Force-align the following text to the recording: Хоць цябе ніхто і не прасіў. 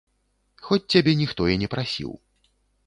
Хоць 0.69 0.89
цябе 0.95 1.11
ніхто 1.21 1.41
і 1.57 1.61
не 1.67 1.71
прасіў. 1.77 2.11